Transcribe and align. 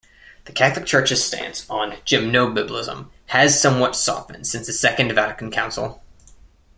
The 0.45 0.51
Catholic 0.51 0.87
Church's 0.87 1.23
stance 1.23 1.69
on 1.69 1.91
gymnobiblism 2.07 3.09
has 3.27 3.61
somewhat 3.61 3.95
softened 3.95 4.47
since 4.47 4.65
the 4.65 4.73
Second 4.73 5.11
Vatican 5.13 5.51
Council. 5.51 6.01